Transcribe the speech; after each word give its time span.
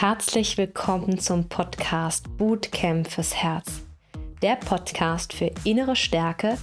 herzlich 0.00 0.58
willkommen 0.58 1.18
zum 1.18 1.48
Podcast 1.48 2.26
Bootcamp 2.36 3.08
fürs 3.08 3.34
Herz. 3.34 3.80
Der 4.42 4.56
Podcast 4.56 5.32
für 5.32 5.50
innere 5.64 5.96
Stärke 5.96 6.58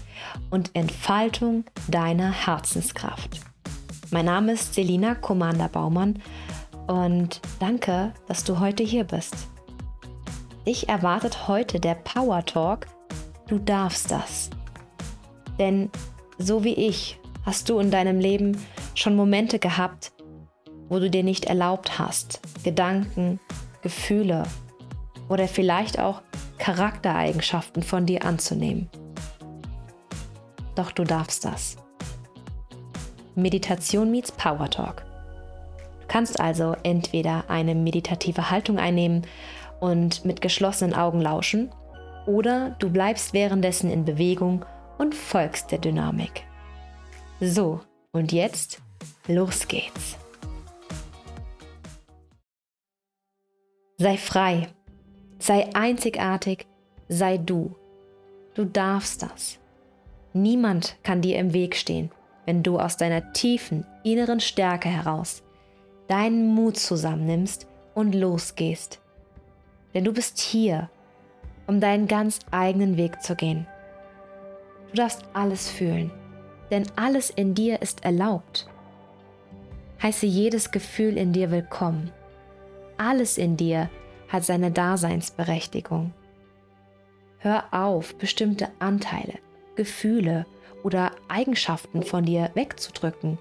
und 0.52 0.70
Entfaltung 0.76 1.64
deiner 1.88 2.32
Herzenskraft. 2.32 3.42
Mein 4.12 4.26
Name 4.26 4.52
ist 4.52 4.76
Selina 4.76 5.16
Commander 5.16 5.68
Baumann 5.68 6.22
und 6.86 7.42
danke, 7.60 8.14
dass 8.28 8.44
du 8.44 8.60
heute 8.60 8.84
hier 8.84 9.04
bist. 9.04 9.36
Dich 10.68 10.88
erwartet 10.88 11.48
heute 11.48 11.80
der 11.80 11.96
Power 11.96 12.46
Talk. 12.46 12.86
Du 13.48 13.58
darfst 13.58 14.12
das. 14.12 14.52
Denn 15.58 15.90
so 16.38 16.64
wie 16.64 16.76
ich 16.76 17.20
hast 17.48 17.68
du 17.68 17.80
in 17.80 17.90
deinem 17.90 18.20
Leben 18.20 18.64
schon 18.94 19.16
Momente 19.16 19.58
gehabt, 19.58 20.12
wo 20.90 21.00
du 21.00 21.10
dir 21.10 21.24
nicht 21.24 21.46
erlaubt 21.46 22.00
hast, 22.00 22.40
Gedanken, 22.64 23.40
Gefühle 23.82 24.44
oder 25.30 25.48
vielleicht 25.48 26.00
auch 26.00 26.22
Charaktereigenschaften 26.58 27.84
von 27.84 28.06
dir 28.06 28.26
anzunehmen. 28.26 28.90
Doch 30.76 30.92
du 30.92 31.04
darfst 31.04 31.46
das. 31.46 31.78
Meditation 33.36 34.12
meets 34.12 34.32
Power 34.32 34.70
Talk. 34.70 35.04
Du 36.02 36.08
kannst 36.08 36.40
also 36.40 36.76
entweder 36.84 37.50
eine 37.50 37.76
meditative 37.76 38.52
Haltung 38.52 38.78
einnehmen 38.78 39.26
und 39.80 40.24
mit 40.26 40.42
geschlossenen 40.42 40.94
Augen 40.94 41.20
lauschen, 41.20 41.72
oder 42.26 42.76
du 42.80 42.90
bleibst 42.90 43.34
währenddessen 43.34 43.92
in 43.92 44.06
Bewegung 44.06 44.66
und 44.98 45.14
folgst 45.14 45.72
der 45.72 45.80
Dynamik. 45.80 46.46
So, 47.42 47.82
und 48.14 48.32
jetzt, 48.32 48.82
los 49.28 49.68
geht's. 49.68 50.18
Sei 54.04 54.18
frei, 54.18 54.68
sei 55.40 55.74
einzigartig, 55.74 56.68
sei 57.08 57.38
du. 57.38 57.74
Du 58.54 58.66
darfst 58.66 59.24
das. 59.24 59.60
Niemand 60.34 60.98
kann 61.04 61.22
dir 61.22 61.40
im 61.40 61.54
Weg 61.54 61.74
stehen, 61.78 62.12
wenn 62.46 62.64
du 62.64 62.80
aus 62.80 62.98
deiner 62.98 63.32
tiefen 63.32 63.86
inneren 64.04 64.42
Stärke 64.42 64.90
heraus 64.90 65.42
deinen 66.10 66.54
Mut 66.54 66.76
zusammennimmst 66.76 67.66
und 67.96 68.14
losgehst. 68.14 69.00
Denn 69.94 70.04
du 70.04 70.12
bist 70.12 70.38
hier, 70.38 70.90
um 71.66 71.80
deinen 71.80 72.10
ganz 72.10 72.40
eigenen 72.52 72.98
Weg 72.98 73.22
zu 73.22 73.38
gehen. 73.38 73.66
Du 74.90 74.98
darfst 74.98 75.24
alles 75.32 75.70
fühlen, 75.70 76.12
denn 76.72 76.86
alles 76.98 77.30
in 77.30 77.56
dir 77.56 77.82
ist 77.82 78.04
erlaubt. 78.04 78.68
Heiße 80.02 80.26
jedes 80.26 80.72
Gefühl 80.72 81.16
in 81.18 81.32
dir 81.32 81.52
willkommen 81.52 82.12
alles 83.04 83.38
in 83.38 83.58
dir 83.58 83.90
hat 84.30 84.44
seine 84.46 84.72
Daseinsberechtigung. 84.72 86.14
Hör 87.38 87.66
auf, 87.72 88.16
bestimmte 88.16 88.70
Anteile, 88.80 89.34
Gefühle 89.76 90.46
oder 90.84 91.12
Eigenschaften 91.28 92.04
von 92.04 92.26
dir 92.26 92.52
wegzudrücken. 92.54 93.38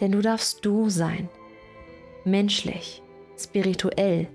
Denn 0.00 0.12
du 0.12 0.20
darfst 0.20 0.64
du 0.64 0.88
sein. 0.88 1.28
Menschlich, 2.24 3.02
spirituell, 3.36 4.26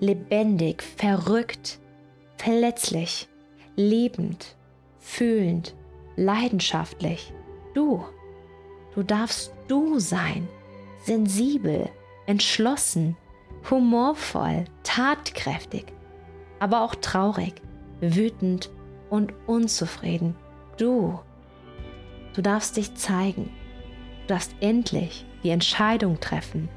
lebendig, 0.00 0.82
verrückt, 0.82 1.78
verletzlich, 2.36 3.28
lebend, 3.76 4.56
fühlend, 4.98 5.74
leidenschaftlich. 6.16 7.32
Du. 7.74 8.04
Du 8.94 9.02
darfst 9.02 9.54
du 9.68 9.98
sein. 9.98 10.46
Sensibel, 11.04 11.88
entschlossen, 12.26 13.16
humorvoll, 13.70 14.64
tatkräftig, 14.82 15.86
aber 16.58 16.82
auch 16.82 16.94
traurig, 16.94 17.54
wütend 18.00 18.70
und 19.10 19.32
unzufrieden. 19.46 20.34
Du, 20.78 21.18
du 22.34 22.42
darfst 22.42 22.76
dich 22.76 22.94
zeigen. 22.94 23.50
Du 24.22 24.28
darfst 24.28 24.54
endlich 24.60 25.26
die 25.42 25.50
Entscheidung 25.50 26.20
treffen, 26.20 26.68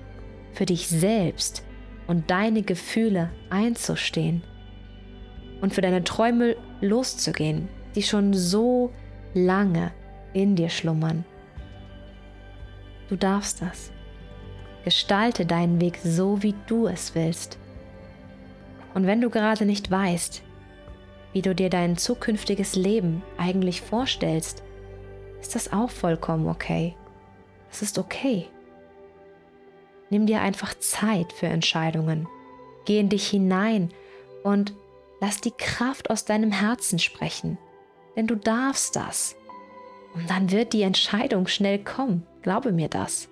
für 0.53 0.65
dich 0.65 0.87
selbst 0.87 1.63
und 2.07 2.29
deine 2.29 2.61
Gefühle 2.61 3.31
einzustehen 3.49 4.43
und 5.61 5.73
für 5.73 5.81
deine 5.81 6.03
Träume 6.03 6.55
loszugehen, 6.81 7.67
die 7.95 8.03
schon 8.03 8.33
so 8.33 8.91
lange 9.33 9.91
in 10.33 10.55
dir 10.55 10.69
schlummern. 10.69 11.25
Du 13.07 13.15
darfst 13.15 13.61
das. 13.61 13.91
Gestalte 14.85 15.47
deinen 15.47 15.81
Weg 15.81 15.99
so, 16.03 16.43
wie 16.43 16.53
du 16.67 16.85
es 16.85 17.15
willst. 17.15 17.57
Und 18.93 19.07
wenn 19.07 19.19
du 19.19 19.31
gerade 19.31 19.65
nicht 19.65 19.89
weißt, 19.89 20.43
wie 21.33 21.41
du 21.41 21.55
dir 21.55 21.71
dein 21.71 21.97
zukünftiges 21.97 22.75
Leben 22.75 23.23
eigentlich 23.37 23.81
vorstellst, 23.81 24.63
ist 25.41 25.55
das 25.55 25.73
auch 25.73 25.89
vollkommen 25.89 26.47
okay. 26.47 26.95
Es 27.71 27.81
ist 27.81 27.97
okay. 27.97 28.47
Nimm 30.11 30.27
dir 30.27 30.41
einfach 30.41 30.75
Zeit 30.75 31.33
für 31.33 31.47
Entscheidungen. 31.47 32.27
Geh 32.85 32.99
in 32.99 33.09
dich 33.09 33.27
hinein 33.27 33.89
und 34.43 34.75
lass 35.19 35.41
die 35.41 35.51
Kraft 35.51 36.11
aus 36.11 36.25
deinem 36.25 36.51
Herzen 36.51 36.99
sprechen. 36.99 37.57
Denn 38.15 38.27
du 38.27 38.35
darfst 38.35 38.95
das. 38.95 39.35
Und 40.13 40.29
dann 40.29 40.51
wird 40.51 40.73
die 40.73 40.83
Entscheidung 40.83 41.47
schnell 41.47 41.83
kommen. 41.83 42.25
Glaube 42.43 42.71
mir 42.71 42.87
das. 42.87 43.29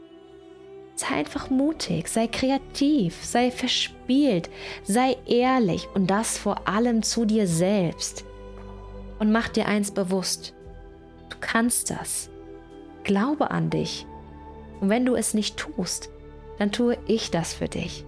Sei 0.96 1.16
einfach 1.16 1.50
mutig, 1.50 2.08
sei 2.08 2.28
kreativ, 2.28 3.24
sei 3.24 3.50
verspielt, 3.50 4.50
sei 4.84 5.18
ehrlich 5.26 5.88
und 5.96 6.08
das 6.08 6.38
vor 6.38 6.68
allem 6.68 7.02
zu 7.02 7.26
dir 7.26 7.48
selbst. 7.48 8.26
Und 9.20 9.32
mach 9.32 9.50
dir 9.50 9.68
eins 9.68 9.92
bewusst, 9.92 10.54
du 11.30 11.38
kannst 11.40 11.90
das. 11.90 12.30
Glaube 13.04 13.52
an 13.52 13.70
dich. 13.70 14.06
Und 14.80 14.90
wenn 14.90 15.06
du 15.06 15.16
es 15.16 15.34
nicht 15.34 15.58
tust, 15.58 16.10
dann 16.58 16.72
tue 16.72 16.98
ich 17.08 17.32
das 17.32 17.54
für 17.54 17.68
dich. 17.68 18.06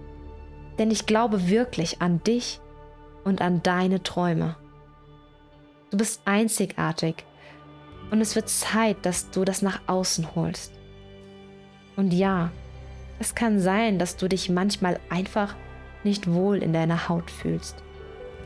Denn 0.78 0.90
ich 0.90 1.06
glaube 1.06 1.48
wirklich 1.48 2.00
an 2.00 2.22
dich 2.22 2.60
und 3.24 3.40
an 3.40 3.62
deine 3.62 4.02
Träume. 4.02 4.56
Du 5.90 5.96
bist 5.96 6.20
einzigartig 6.24 7.24
und 8.10 8.20
es 8.20 8.36
wird 8.36 8.48
Zeit, 8.48 8.98
dass 9.02 9.30
du 9.30 9.44
das 9.44 9.62
nach 9.62 9.80
außen 9.86 10.34
holst. 10.34 10.72
Und 11.96 12.12
ja, 12.12 12.50
es 13.18 13.34
kann 13.34 13.60
sein, 13.60 13.98
dass 13.98 14.16
du 14.16 14.28
dich 14.28 14.48
manchmal 14.50 15.00
einfach 15.08 15.54
nicht 16.04 16.32
wohl 16.32 16.62
in 16.62 16.72
deiner 16.72 17.08
Haut 17.08 17.30
fühlst. 17.30 17.76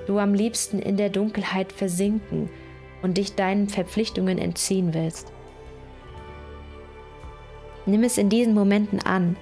Du 0.06 0.18
am 0.18 0.34
liebsten 0.34 0.78
in 0.78 0.96
der 0.96 1.10
Dunkelheit 1.10 1.72
versinken 1.72 2.48
und 3.02 3.18
dich 3.18 3.34
deinen 3.34 3.68
Verpflichtungen 3.68 4.38
entziehen 4.38 4.94
willst. 4.94 5.32
Nimm 7.86 8.02
es 8.04 8.18
in 8.18 8.28
diesen 8.28 8.54
Momenten 8.54 9.00
an, 9.00 9.36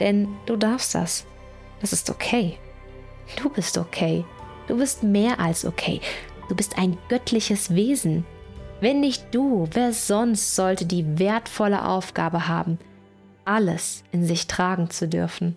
denn 0.00 0.28
du 0.46 0.56
darfst 0.56 0.94
das. 0.94 1.26
Das 1.80 1.92
ist 1.92 2.10
okay. 2.10 2.58
Du 3.36 3.48
bist 3.48 3.78
okay. 3.78 4.24
Du 4.66 4.76
bist 4.78 5.02
mehr 5.02 5.38
als 5.40 5.64
okay. 5.64 6.00
Du 6.48 6.54
bist 6.54 6.78
ein 6.78 6.96
göttliches 7.08 7.74
Wesen. 7.74 8.24
Wenn 8.80 9.00
nicht 9.00 9.34
du, 9.34 9.68
wer 9.72 9.92
sonst 9.92 10.54
sollte 10.54 10.86
die 10.86 11.18
wertvolle 11.18 11.86
Aufgabe 11.86 12.48
haben, 12.48 12.78
alles 13.46 14.04
in 14.12 14.24
sich 14.24 14.46
tragen 14.46 14.90
zu 14.90 15.08
dürfen. 15.08 15.56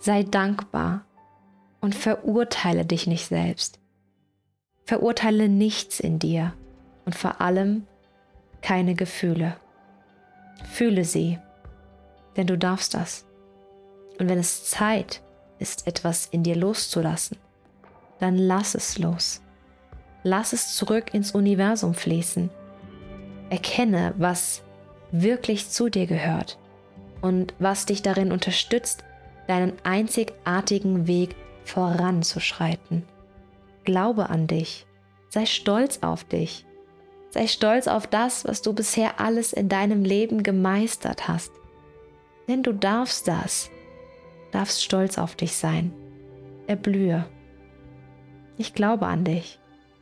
Sei 0.00 0.22
dankbar 0.22 1.04
und 1.80 1.94
verurteile 1.94 2.84
dich 2.84 3.06
nicht 3.06 3.26
selbst. 3.26 3.78
Verurteile 4.84 5.48
nichts 5.48 6.00
in 6.00 6.18
dir 6.18 6.54
und 7.04 7.14
vor 7.14 7.40
allem 7.40 7.86
keine 8.62 8.94
Gefühle. 8.94 9.56
Fühle 10.70 11.04
sie, 11.04 11.38
denn 12.36 12.46
du 12.46 12.58
darfst 12.58 12.94
das. 12.94 13.24
Und 14.18 14.28
wenn 14.28 14.38
es 14.38 14.64
Zeit 14.64 15.22
ist, 15.58 15.86
etwas 15.86 16.26
in 16.26 16.42
dir 16.42 16.56
loszulassen, 16.56 17.36
dann 18.18 18.36
lass 18.36 18.74
es 18.74 18.98
los. 18.98 19.42
Lass 20.24 20.52
es 20.52 20.74
zurück 20.74 21.14
ins 21.14 21.32
Universum 21.32 21.94
fließen. 21.94 22.50
Erkenne, 23.50 24.14
was 24.18 24.62
wirklich 25.12 25.68
zu 25.68 25.88
dir 25.88 26.06
gehört 26.06 26.58
und 27.20 27.54
was 27.58 27.86
dich 27.86 28.02
darin 28.02 28.32
unterstützt, 28.32 29.04
deinen 29.46 29.72
einzigartigen 29.82 31.06
Weg 31.06 31.34
voranzuschreiten. 31.64 33.04
Glaube 33.84 34.30
an 34.30 34.46
dich, 34.46 34.86
sei 35.28 35.46
stolz 35.46 36.00
auf 36.02 36.24
dich, 36.24 36.66
sei 37.30 37.46
stolz 37.46 37.88
auf 37.88 38.06
das, 38.06 38.46
was 38.46 38.62
du 38.62 38.72
bisher 38.72 39.20
alles 39.20 39.52
in 39.52 39.68
deinem 39.68 40.04
Leben 40.04 40.42
gemeistert 40.42 41.28
hast. 41.28 41.52
Denn 42.46 42.62
du 42.62 42.72
darfst 42.72 43.28
das, 43.28 43.70
darfst 44.52 44.82
stolz 44.82 45.18
auf 45.18 45.34
dich 45.34 45.56
sein. 45.56 45.92
Erblühe. 46.66 47.26
Ich 48.56 48.74
glaube 48.74 49.06
an 49.06 49.24
dich, 49.24 49.58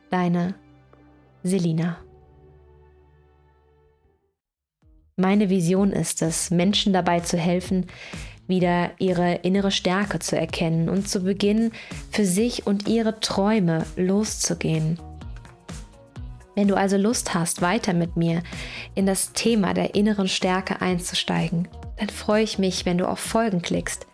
deine 0.09 0.55
Selina. 1.43 1.97
Meine 5.19 5.49
Vision 5.49 5.93
ist 5.93 6.21
es, 6.21 6.51
Menschen 6.51 6.93
dabei 6.93 7.21
zu 7.21 7.39
helfen, 7.39 7.87
wieder 8.47 8.91
ihre 8.99 9.33
innere 9.37 9.71
Stärke 9.71 10.19
zu 10.19 10.37
erkennen 10.37 10.89
und 10.89 11.09
zu 11.09 11.21
beginnen, 11.21 11.71
für 12.11 12.23
sich 12.23 12.67
und 12.67 12.87
ihre 12.87 13.19
Träume 13.19 13.83
loszugehen. 13.95 14.99
Wenn 16.53 16.67
du 16.67 16.75
also 16.75 16.97
Lust 16.97 17.33
hast, 17.33 17.63
weiter 17.63 17.93
mit 17.93 18.15
mir 18.15 18.43
in 18.93 19.07
das 19.07 19.33
Thema 19.33 19.73
der 19.73 19.95
inneren 19.95 20.27
Stärke 20.27 20.81
einzusteigen, 20.81 21.67
dann 21.97 22.09
freue 22.09 22.43
ich 22.43 22.59
mich, 22.59 22.85
wenn 22.85 22.99
du 22.99 23.09
auf 23.09 23.19
Folgen 23.19 23.63
klickst 23.63 24.05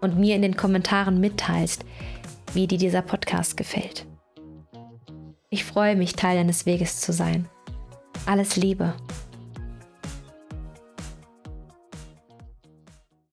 und 0.00 0.16
mir 0.16 0.36
in 0.36 0.42
den 0.42 0.56
Kommentaren 0.56 1.18
mitteilst, 1.18 1.84
wie 2.54 2.68
dir 2.68 2.78
dieser 2.78 3.02
Podcast 3.02 3.56
gefällt. 3.56 4.06
Ich 5.50 5.64
freue 5.64 5.96
mich, 5.96 6.14
Teil 6.14 6.36
deines 6.36 6.66
Weges 6.66 7.00
zu 7.00 7.12
sein. 7.12 7.48
Alles 8.26 8.54
Liebe 8.54 8.94